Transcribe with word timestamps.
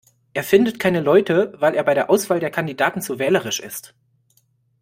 Er 0.33 0.43
findet 0.43 0.79
keine 0.79 0.99
Leute, 0.99 1.53
weil 1.59 1.75
er 1.75 1.83
bei 1.83 1.93
der 1.93 2.09
Auswahl 2.09 2.39
der 2.39 2.49
Kandidaten 2.49 3.03
zu 3.03 3.19
wählerisch 3.19 3.59
ist. 3.59 3.93